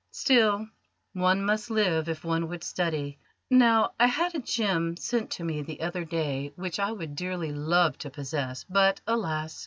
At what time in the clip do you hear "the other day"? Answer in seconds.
5.61-6.53